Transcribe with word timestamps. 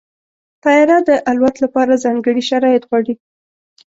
طیاره 0.63 0.97
د 1.07 1.09
الوت 1.31 1.55
لپاره 1.63 2.01
ځانګړي 2.03 2.43
شرایط 2.49 2.83
غواړي. 2.89 3.13